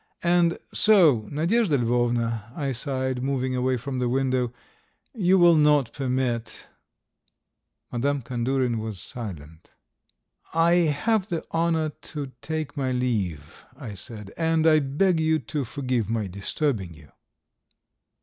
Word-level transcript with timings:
"And 0.23 0.57
so, 0.73 1.27
Nadyezhda 1.31 1.77
Lvovna," 1.77 2.51
I 2.57 2.71
sighed, 2.71 3.21
moving 3.21 3.55
away 3.55 3.77
from 3.77 3.99
the 3.99 4.09
window, 4.09 4.51
"you 5.13 5.37
will 5.37 5.53
not 5.55 5.93
permit..." 5.93 6.65
Madame 7.91 8.23
Kandurin 8.23 8.79
was 8.79 8.99
silent. 8.99 9.69
"I 10.55 10.71
have 11.05 11.27
the 11.29 11.45
honour 11.53 11.89
to 11.89 12.31
take 12.41 12.75
my 12.75 12.91
leave," 12.91 13.63
I 13.77 13.93
said, 13.93 14.33
"and 14.37 14.65
I 14.65 14.79
beg 14.79 15.19
you 15.19 15.37
to 15.37 15.63
forgive 15.63 16.09
my 16.09 16.25
disturbing 16.25 16.95
you. 16.95 17.09